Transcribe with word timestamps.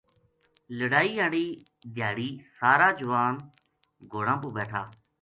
لڑائی 0.79 1.11
ہاڑی 1.19 1.45
دھیاڑی 1.93 2.29
سارا 2.57 2.87
جوان 2.99 3.33
گھوڑاں 4.11 4.37
پو 4.41 4.47
بیٹھا 4.55 4.81